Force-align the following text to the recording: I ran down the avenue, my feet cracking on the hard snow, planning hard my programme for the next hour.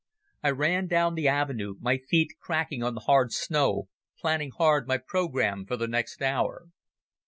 I 0.41 0.49
ran 0.49 0.87
down 0.87 1.13
the 1.13 1.27
avenue, 1.27 1.75
my 1.79 1.99
feet 1.99 2.31
cracking 2.39 2.81
on 2.81 2.95
the 2.95 3.01
hard 3.01 3.31
snow, 3.31 3.87
planning 4.17 4.49
hard 4.49 4.87
my 4.87 4.97
programme 4.97 5.63
for 5.63 5.77
the 5.77 5.87
next 5.87 6.23
hour. 6.23 6.65